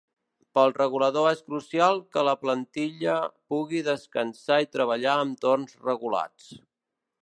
[0.59, 3.19] Pel regulador és crucial que la plantilla
[3.55, 6.55] pugui descansar i treballar amb torns regulats.